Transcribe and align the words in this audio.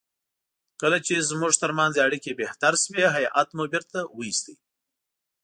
کله 0.81 0.97
چې 1.05 1.27
زموږ 1.29 1.53
ترمنځ 1.63 1.93
اړیکې 2.05 2.31
بهتر 2.41 2.73
شوې 2.83 3.05
هیات 3.15 3.49
مو 3.55 3.63
بیرته 3.71 3.99
وایست. 4.17 4.47